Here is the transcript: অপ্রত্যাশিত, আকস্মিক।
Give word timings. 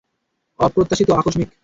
অপ্রত্যাশিত, 0.59 1.09
আকস্মিক। 1.11 1.49